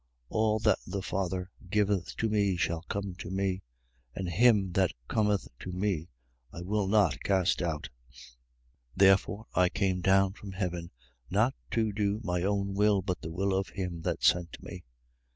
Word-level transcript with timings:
All 0.29 0.57
that 0.61 0.79
the 0.87 1.03
Father 1.03 1.51
giveth 1.69 2.15
to 2.15 2.27
me 2.27 2.57
shall 2.57 2.81
come 2.89 3.13
to 3.19 3.29
me: 3.29 3.61
and 4.15 4.27
him 4.29 4.71
that 4.71 4.93
cometh 5.07 5.47
to 5.59 5.71
me, 5.71 6.09
I 6.51 6.63
will 6.63 6.87
not 6.87 7.21
cast 7.21 7.61
out. 7.61 7.87
6:38. 8.11 8.19
Because 8.97 9.45
I 9.53 9.69
came 9.69 10.01
down 10.01 10.33
from 10.33 10.53
heaven, 10.53 10.89
not 11.29 11.53
to 11.73 11.93
do 11.93 12.19
my 12.23 12.41
own 12.41 12.73
will 12.73 13.03
but 13.03 13.21
the 13.21 13.29
will 13.29 13.53
of 13.53 13.69
him 13.69 14.01
that 14.01 14.23
sent 14.23 14.57
me. 14.63 14.79
6:39. 14.85 14.85